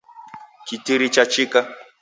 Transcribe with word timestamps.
Kitiri 0.67 1.07
chachika. 1.15 1.59